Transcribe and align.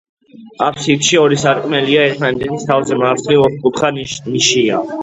აფსიდში 0.67 1.19
ორი 1.25 1.37
სარკმელია 1.43 2.07
ერთმანეთის 2.09 2.67
თავზე, 2.73 3.01
მარცხნივ 3.05 3.47
ოთხკუთხა 3.51 3.97
ნიშია. 4.01 4.87